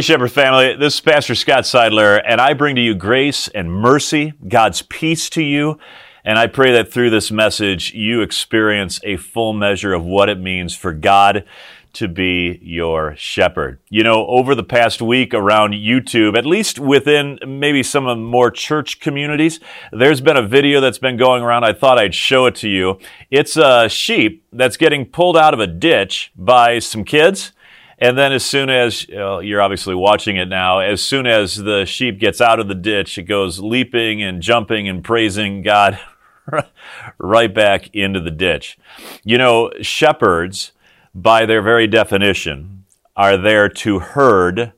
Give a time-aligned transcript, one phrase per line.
[0.00, 3.70] Hey, Shepherd family, this is Pastor Scott Seidler, and I bring to you grace and
[3.70, 5.78] mercy, God's peace to you.
[6.24, 10.40] And I pray that through this message, you experience a full measure of what it
[10.40, 11.44] means for God
[11.92, 13.78] to be your shepherd.
[13.90, 18.22] You know, over the past week around YouTube, at least within maybe some of the
[18.22, 19.60] more church communities,
[19.92, 21.64] there's been a video that's been going around.
[21.64, 22.98] I thought I'd show it to you.
[23.30, 27.52] It's a sheep that's getting pulled out of a ditch by some kids
[28.00, 32.18] and then, as soon as you're obviously watching it now, as soon as the sheep
[32.18, 36.00] gets out of the ditch, it goes leaping and jumping and praising God
[37.18, 38.78] right back into the ditch.
[39.22, 40.72] You know, shepherds,
[41.14, 42.84] by their very definition,
[43.16, 44.72] are there to herd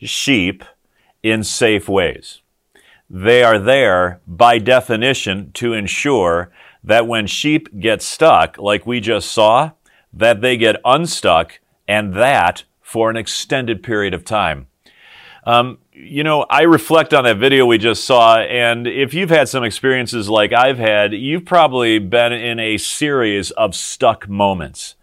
[0.00, 0.64] sheep
[1.22, 2.42] in safe ways.
[3.10, 6.52] They are there, by definition, to ensure
[6.84, 9.72] that when sheep get stuck, like we just saw,
[10.12, 14.66] that they get unstuck and that for an extended period of time.
[15.44, 19.46] Um, you know, I reflect on that video we just saw, and if you've had
[19.46, 24.94] some experiences like I've had, you've probably been in a series of stuck moments.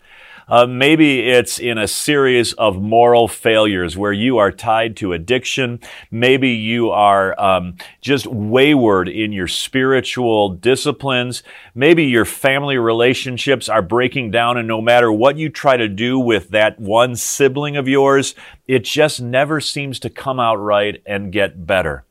[0.47, 5.79] Uh, maybe it's in a series of moral failures where you are tied to addiction.
[6.11, 11.41] Maybe you are um, just wayward in your spiritual disciplines.
[11.73, 16.19] Maybe your family relationships are breaking down, and no matter what you try to do
[16.19, 18.35] with that one sibling of yours,
[18.67, 22.05] it just never seems to come out right and get better.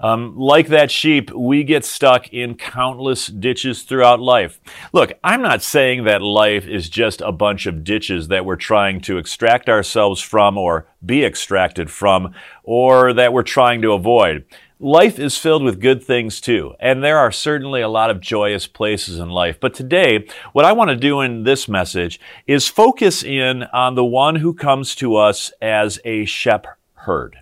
[0.00, 4.58] Um, like that sheep, we get stuck in countless ditches throughout life.
[4.94, 9.02] Look, I'm not saying that life is just a bunch of ditches that we're trying
[9.02, 14.46] to extract ourselves from or be extracted from, or that we're trying to avoid.
[14.82, 18.66] Life is filled with good things too, and there are certainly a lot of joyous
[18.66, 19.60] places in life.
[19.60, 24.04] But today, what I want to do in this message is focus in on the
[24.04, 27.36] one who comes to us as a shepherd.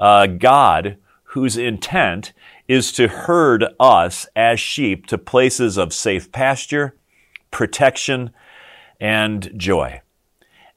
[0.00, 0.96] Uh, God
[1.36, 2.32] whose intent
[2.66, 6.96] is to herd us as sheep to places of safe pasture,
[7.50, 8.30] protection,
[8.98, 10.00] and joy.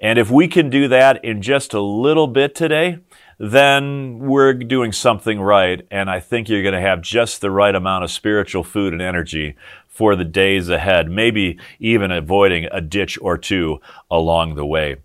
[0.02, 3.00] And if we can do that in just a little bit today,
[3.38, 5.88] then we're doing something right.
[5.90, 9.02] And I think you're going to have just the right amount of spiritual food and
[9.02, 9.56] energy
[9.88, 13.80] for the days ahead, maybe even avoiding a ditch or two
[14.12, 14.98] along the way.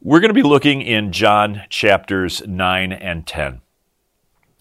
[0.00, 3.62] We're going to be looking in John chapters 9 and 10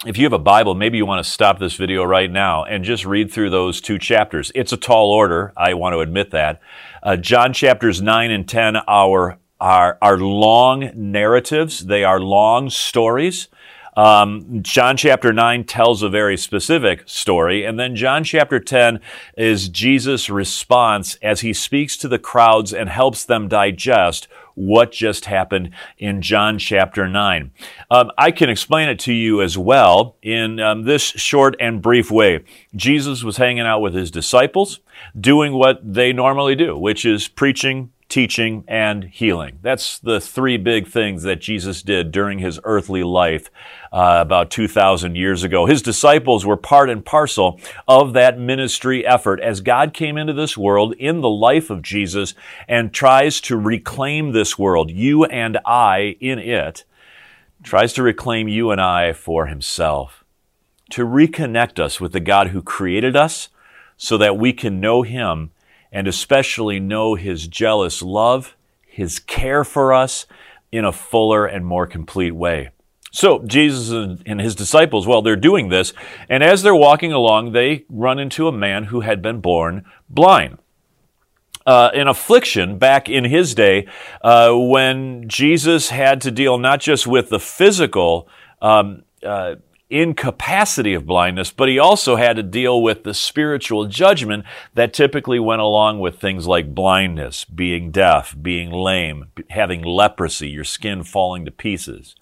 [0.05, 2.85] if you have a Bible, maybe you want to stop this video right now and
[2.85, 4.49] just read through those two chapters.
[4.55, 5.51] It's a tall order.
[5.57, 6.61] I want to admit that.
[7.03, 11.87] Uh, John chapters 9 and 10 are, are, are long narratives.
[11.87, 13.49] They are long stories.
[13.97, 17.65] Um, John chapter 9 tells a very specific story.
[17.65, 19.01] And then John chapter 10
[19.35, 25.25] is Jesus' response as he speaks to the crowds and helps them digest what just
[25.25, 27.51] happened in John chapter 9.
[27.89, 32.11] Um, I can explain it to you as well in um, this short and brief
[32.11, 32.43] way.
[32.75, 34.81] Jesus was hanging out with his disciples,
[35.17, 39.59] doing what they normally do, which is preaching, teaching, and healing.
[39.61, 43.51] That's the three big things that Jesus did during his earthly life
[43.93, 45.67] uh, about 2,000 years ago.
[45.67, 50.57] His disciples were part and parcel of that ministry effort as God came into this
[50.57, 52.33] world in the life of Jesus
[52.67, 56.85] and tries to reclaim this world, you and I in it,
[57.61, 60.23] tries to reclaim you and I for himself,
[60.89, 63.49] to reconnect us with the God who created us
[63.97, 65.51] so that we can know him
[65.91, 68.55] and especially know His jealous love,
[68.85, 70.25] His care for us
[70.71, 72.69] in a fuller and more complete way.
[73.11, 75.93] So Jesus and his disciples, well, they're doing this,
[76.29, 80.59] and as they're walking along, they run into a man who had been born blind.
[81.65, 83.87] Uh, an affliction back in his day
[84.21, 88.27] uh, when Jesus had to deal not just with the physical
[88.61, 89.55] um, uh,
[89.89, 94.45] incapacity of blindness, but he also had to deal with the spiritual judgment
[94.75, 100.63] that typically went along with things like blindness, being deaf, being lame, having leprosy, your
[100.63, 102.15] skin falling to pieces.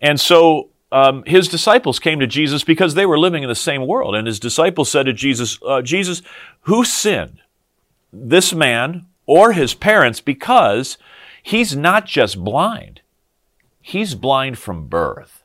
[0.00, 3.86] And so um, his disciples came to Jesus because they were living in the same
[3.86, 4.14] world.
[4.14, 6.22] And his disciples said to Jesus, uh, Jesus,
[6.62, 7.40] who sinned?
[8.12, 10.98] This man or his parents because
[11.42, 13.00] he's not just blind.
[13.80, 15.41] He's blind from birth.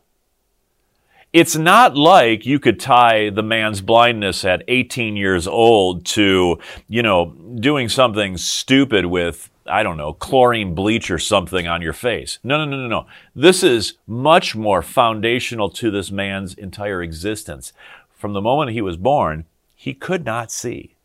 [1.37, 6.57] It's not like you could tie the man's blindness at 18 years old to,
[6.87, 7.27] you know,
[7.59, 12.39] doing something stupid with, I don't know, chlorine bleach or something on your face.
[12.43, 13.05] No, no, no, no, no.
[13.35, 17.71] This is much more foundational to this man's entire existence.
[18.15, 19.45] From the moment he was born,
[19.75, 20.95] he could not see.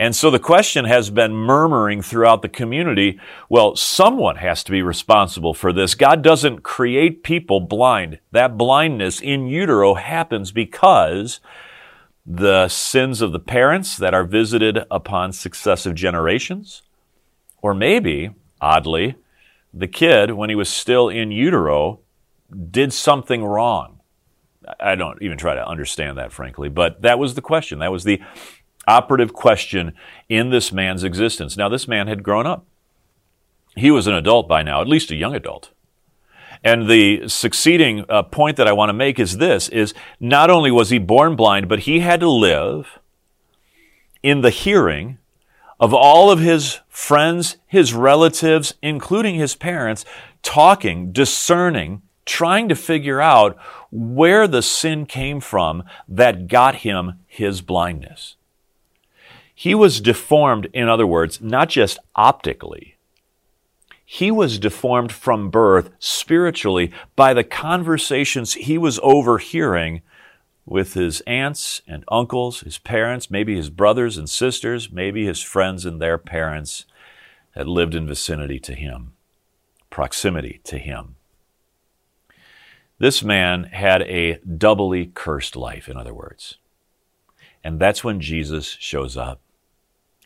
[0.00, 3.18] And so the question has been murmuring throughout the community
[3.48, 5.96] well, someone has to be responsible for this.
[5.96, 8.20] God doesn't create people blind.
[8.30, 11.40] That blindness in utero happens because
[12.24, 16.82] the sins of the parents that are visited upon successive generations,
[17.60, 18.30] or maybe,
[18.60, 19.16] oddly,
[19.74, 22.00] the kid, when he was still in utero,
[22.70, 23.98] did something wrong.
[24.78, 27.78] I don't even try to understand that, frankly, but that was the question.
[27.78, 28.20] That was the
[28.88, 29.92] operative question
[30.28, 31.56] in this man's existence.
[31.56, 32.64] Now, this man had grown up.
[33.76, 35.70] He was an adult by now, at least a young adult.
[36.64, 40.70] And the succeeding uh, point that I want to make is this is not only
[40.70, 42.98] was he born blind, but he had to live
[44.22, 45.18] in the hearing
[45.78, 50.04] of all of his friends, his relatives, including his parents,
[50.42, 53.56] talking, discerning, trying to figure out
[53.92, 58.34] where the sin came from that got him his blindness.
[59.60, 62.94] He was deformed, in other words, not just optically.
[64.04, 70.02] He was deformed from birth spiritually by the conversations he was overhearing
[70.64, 75.84] with his aunts and uncles, his parents, maybe his brothers and sisters, maybe his friends
[75.84, 76.84] and their parents
[77.56, 79.14] that lived in vicinity to him,
[79.90, 81.16] proximity to him.
[83.00, 86.58] This man had a doubly cursed life, in other words.
[87.64, 89.40] And that's when Jesus shows up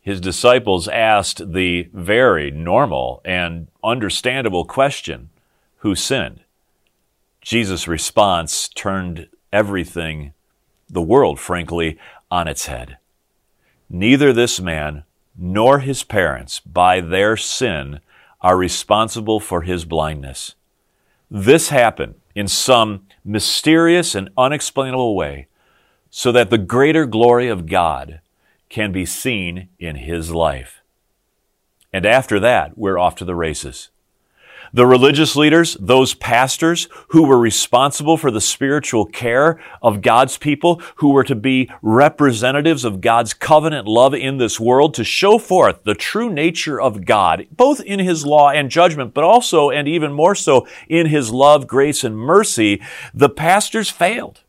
[0.03, 5.31] his disciples asked the very normal and understandable question
[5.79, 6.41] who sinned?
[7.41, 10.33] Jesus' response turned everything,
[10.91, 11.99] the world, frankly,
[12.31, 12.99] on its head.
[13.89, 15.05] Neither this man
[15.39, 18.01] nor his parents, by their sin,
[18.41, 20.57] are responsible for his blindness.
[21.31, 25.47] This happened in some mysterious and unexplainable way
[26.11, 28.21] so that the greater glory of God
[28.73, 30.81] can be seen in his life.
[31.93, 33.91] And after that, we're off to the races.
[34.73, 40.81] The religious leaders, those pastors who were responsible for the spiritual care of God's people,
[40.97, 45.85] who were to be representatives of God's covenant love in this world to show forth
[45.85, 50.15] the true nature of God, both in His law and judgment, but also and even
[50.15, 52.81] more so in His love, grace, and mercy,
[53.13, 54.42] the pastors failed.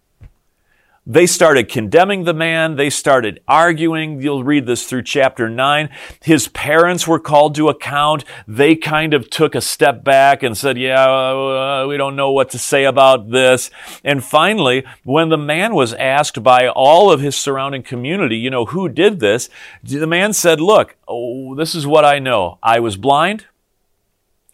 [1.05, 2.77] They started condemning the man.
[2.77, 4.21] They started arguing.
[4.21, 5.89] You'll read this through chapter 9.
[6.21, 8.23] His parents were called to account.
[8.47, 12.49] They kind of took a step back and said, Yeah, uh, we don't know what
[12.51, 13.69] to say about this.
[14.05, 18.65] And finally, when the man was asked by all of his surrounding community, you know,
[18.65, 19.49] who did this?
[19.83, 22.59] The man said, Look, oh, this is what I know.
[22.63, 23.47] I was blind,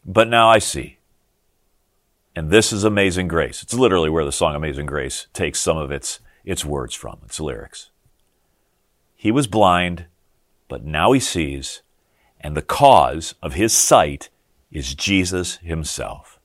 [0.04, 0.98] but now I see.
[2.36, 3.62] And this is Amazing Grace.
[3.62, 7.40] It's literally where the song Amazing Grace takes some of its its words from, its
[7.40, 7.92] lyrics.
[9.16, 10.06] He was blind,
[10.68, 11.84] but now he sees,
[12.42, 14.30] and the cause of his sight
[14.72, 16.40] is Jesus himself.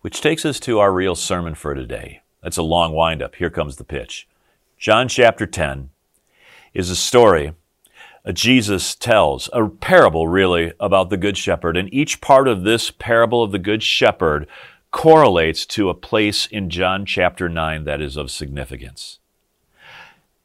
[0.00, 2.22] Which takes us to our real sermon for today.
[2.42, 3.34] That's a long windup.
[3.34, 4.26] Here comes the pitch.
[4.78, 5.90] John chapter 10
[6.72, 7.52] is a story
[8.26, 11.76] uh, Jesus tells, a parable really about the Good Shepherd.
[11.76, 14.48] And each part of this parable of the Good Shepherd
[14.96, 19.18] correlates to a place in John chapter 9 that is of significance.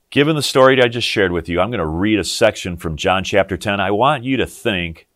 [0.10, 2.98] Given the story I just shared with you, I'm going to read a section from
[2.98, 3.80] John chapter 10.
[3.80, 5.08] I want you to think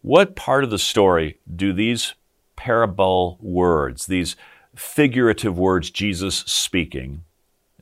[0.00, 2.14] what part of the story do these
[2.56, 4.34] parable words, these
[4.74, 7.24] figurative words Jesus speaking,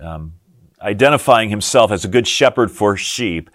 [0.01, 0.33] um,
[0.83, 3.51] identifying himself as a good shepherd for sheep,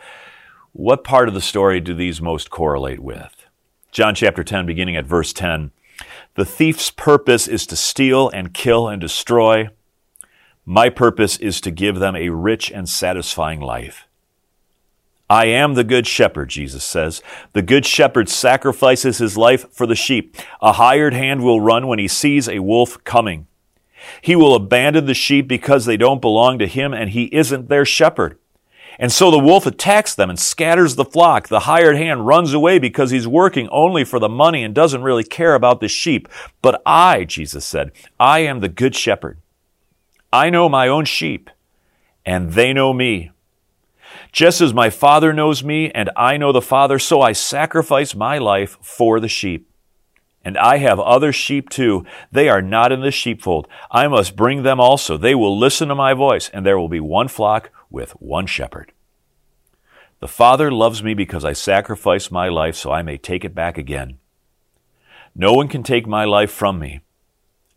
[0.71, 3.47] what part of the story do these most correlate with?
[3.91, 5.71] John chapter 10, beginning at verse 10.
[6.35, 9.69] The thief's purpose is to steal and kill and destroy.
[10.65, 14.07] My purpose is to give them a rich and satisfying life.
[15.29, 17.23] I am the good shepherd, Jesus says.
[17.53, 20.35] The good shepherd sacrifices his life for the sheep.
[20.61, 23.47] A hired hand will run when he sees a wolf coming.
[24.21, 27.85] He will abandon the sheep because they don't belong to him and he isn't their
[27.85, 28.37] shepherd.
[28.99, 31.47] And so the wolf attacks them and scatters the flock.
[31.47, 35.23] The hired hand runs away because he's working only for the money and doesn't really
[35.23, 36.27] care about the sheep.
[36.61, 39.39] But I, Jesus said, I am the good shepherd.
[40.31, 41.49] I know my own sheep,
[42.25, 43.31] and they know me.
[44.31, 48.37] Just as my Father knows me, and I know the Father, so I sacrifice my
[48.37, 49.69] life for the sheep.
[50.43, 52.05] And I have other sheep too.
[52.31, 53.67] They are not in the sheepfold.
[53.89, 55.17] I must bring them also.
[55.17, 58.91] They will listen to my voice, and there will be one flock with one shepherd.
[60.19, 63.77] The Father loves me because I sacrifice my life so I may take it back
[63.77, 64.19] again.
[65.33, 66.99] No one can take my life from me.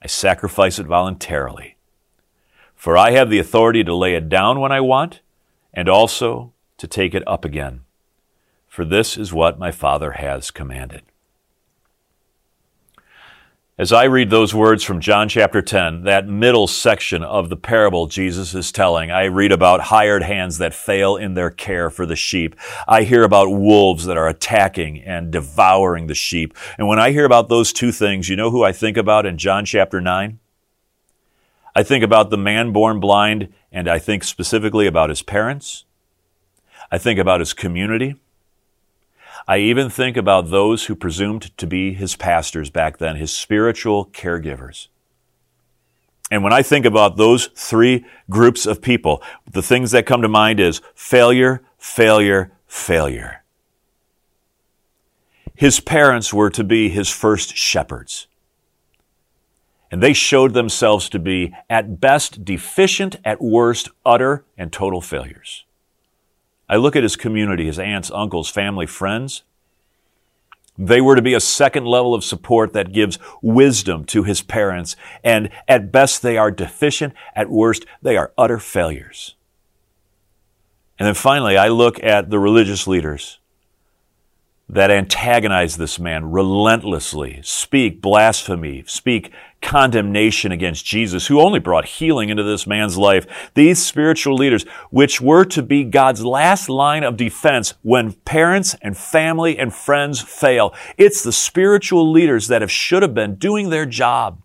[0.02, 1.76] I sacrifice it voluntarily.
[2.74, 5.20] For I have the authority to lay it down when I want,
[5.72, 7.80] and also to take it up again.
[8.66, 11.02] For this is what my Father has commanded.
[13.80, 18.08] As I read those words from John chapter 10, that middle section of the parable
[18.08, 22.16] Jesus is telling, I read about hired hands that fail in their care for the
[22.16, 22.56] sheep.
[22.88, 26.56] I hear about wolves that are attacking and devouring the sheep.
[26.76, 29.38] And when I hear about those two things, you know who I think about in
[29.38, 30.40] John chapter 9?
[31.76, 35.84] I think about the man born blind, and I think specifically about his parents.
[36.90, 38.16] I think about his community.
[39.48, 44.04] I even think about those who presumed to be his pastors back then, his spiritual
[44.12, 44.88] caregivers.
[46.30, 50.28] And when I think about those three groups of people, the things that come to
[50.28, 53.42] mind is failure, failure, failure.
[55.54, 58.26] His parents were to be his first shepherds.
[59.90, 65.64] And they showed themselves to be, at best, deficient, at worst, utter and total failures.
[66.68, 69.42] I look at his community, his aunts, uncles, family, friends.
[70.76, 74.94] They were to be a second level of support that gives wisdom to his parents.
[75.24, 77.14] And at best, they are deficient.
[77.34, 79.34] At worst, they are utter failures.
[80.98, 83.38] And then finally, I look at the religious leaders
[84.70, 89.32] that antagonize this man relentlessly, speak blasphemy, speak
[89.62, 93.50] condemnation against Jesus, who only brought healing into this man's life.
[93.54, 98.96] These spiritual leaders, which were to be God's last line of defense when parents and
[98.96, 100.74] family and friends fail.
[100.98, 104.42] It's the spiritual leaders that have should have been doing their job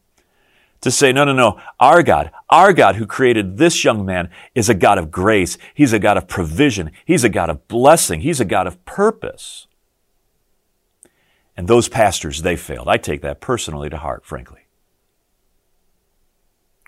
[0.82, 4.70] to say, no, no, no, our God, our God who created this young man is
[4.70, 5.58] a God of grace.
[5.74, 6.92] He's a God of provision.
[7.06, 8.22] He's a God of blessing.
[8.22, 9.68] He's a God of purpose.
[11.56, 12.88] And those pastors, they failed.
[12.88, 14.62] I take that personally to heart, frankly.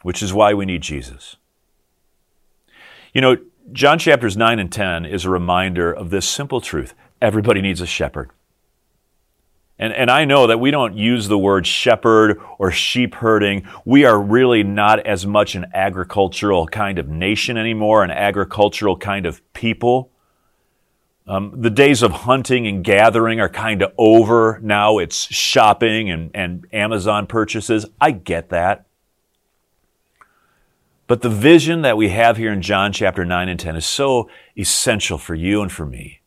[0.01, 1.35] Which is why we need Jesus.
[3.13, 3.37] You know,
[3.71, 7.87] John chapters 9 and 10 is a reminder of this simple truth everybody needs a
[7.87, 8.29] shepherd.
[9.77, 13.67] And, and I know that we don't use the word shepherd or sheep herding.
[13.83, 19.25] We are really not as much an agricultural kind of nation anymore, an agricultural kind
[19.25, 20.11] of people.
[21.27, 24.59] Um, the days of hunting and gathering are kind of over.
[24.61, 27.85] Now it's shopping and, and Amazon purchases.
[27.99, 28.85] I get that.
[31.07, 34.29] But the vision that we have here in John chapter 9 and 10 is so
[34.57, 36.21] essential for you and for me.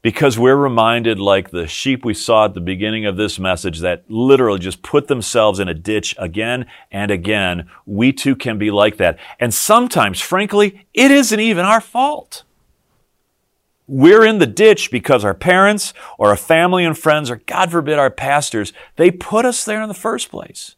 [0.00, 4.04] Because we're reminded, like the sheep we saw at the beginning of this message, that
[4.08, 7.70] literally just put themselves in a ditch again and again.
[7.86, 9.18] We too can be like that.
[9.40, 12.44] And sometimes, frankly, it isn't even our fault.
[13.86, 17.98] We're in the ditch because our parents or our family and friends, or God forbid
[17.98, 20.76] our pastors, they put us there in the first place.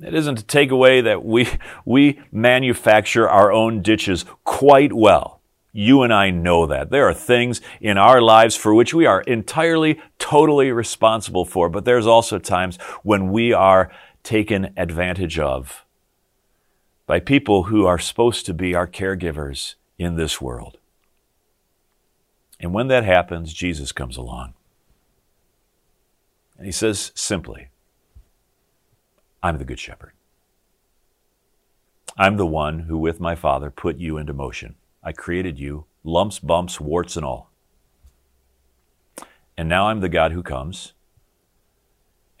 [0.00, 1.48] It isn't to take away that we,
[1.84, 5.40] we manufacture our own ditches quite well.
[5.72, 6.90] You and I know that.
[6.90, 11.84] There are things in our lives for which we are entirely, totally responsible for, but
[11.84, 13.90] there's also times when we are
[14.22, 15.84] taken advantage of
[17.06, 20.78] by people who are supposed to be our caregivers in this world.
[22.58, 24.54] And when that happens, Jesus comes along.
[26.56, 27.68] And he says simply,
[29.42, 30.12] I'm the Good Shepherd.
[32.16, 34.76] I'm the one who, with my Father, put you into motion.
[35.02, 37.50] I created you, lumps, bumps, warts, and all.
[39.56, 40.94] And now I'm the God who comes,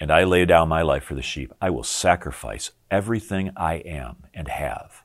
[0.00, 1.52] and I lay down my life for the sheep.
[1.60, 5.02] I will sacrifice everything I am and have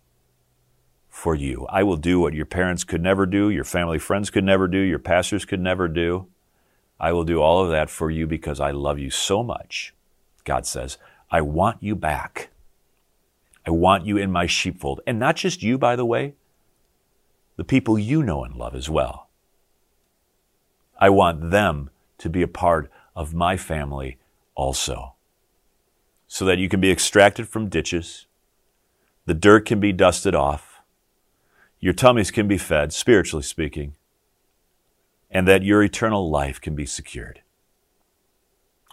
[1.11, 1.67] for you.
[1.69, 4.79] I will do what your parents could never do, your family friends could never do,
[4.79, 6.27] your pastors could never do.
[6.99, 9.93] I will do all of that for you because I love you so much.
[10.45, 10.97] God says,
[11.29, 12.49] I want you back.
[13.67, 15.01] I want you in my sheepfold.
[15.05, 16.33] And not just you, by the way,
[17.57, 19.27] the people you know and love as well.
[20.97, 21.89] I want them
[22.19, 24.17] to be a part of my family
[24.55, 25.15] also.
[26.27, 28.27] So that you can be extracted from ditches,
[29.25, 30.70] the dirt can be dusted off,
[31.81, 33.95] your tummies can be fed, spiritually speaking,
[35.31, 37.41] and that your eternal life can be secured.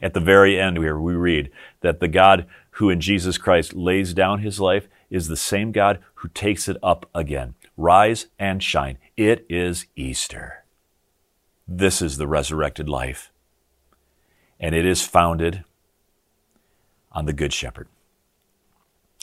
[0.00, 1.50] At the very end here, we read
[1.82, 5.98] that the God who in Jesus Christ lays down his life is the same God
[6.16, 7.54] who takes it up again.
[7.76, 8.98] Rise and shine.
[9.16, 10.64] It is Easter.
[11.66, 13.30] This is the resurrected life.
[14.58, 15.64] And it is founded
[17.12, 17.88] on the Good Shepherd.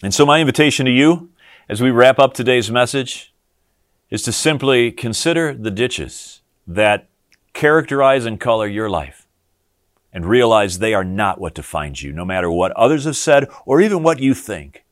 [0.03, 1.29] And so, my invitation to you
[1.69, 3.33] as we wrap up today's message
[4.15, 7.09] is to simply consider the ditches that
[7.51, 9.27] characterize and color your life
[10.13, 13.81] and realize they are not what defines you, no matter what others have said or
[13.81, 14.85] even what you think.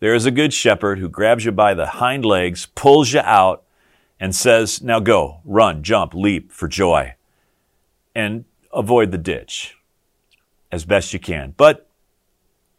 [0.00, 3.62] There is a good shepherd who grabs you by the hind legs, pulls you out,
[4.20, 7.14] and says, Now go, run, jump, leap for joy,
[8.14, 9.78] and avoid the ditch
[10.70, 11.54] as best you can.
[11.56, 11.88] But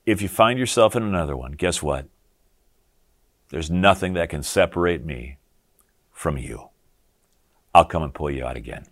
[0.05, 2.05] if you find yourself in another one, guess what?
[3.53, 5.37] There's nothing that can separate me
[6.11, 6.69] from you.
[7.71, 8.87] I'll come and pull you out again.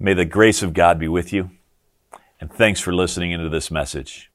[0.00, 1.52] May the grace of God be with you,
[2.40, 4.27] and thanks for listening into this message.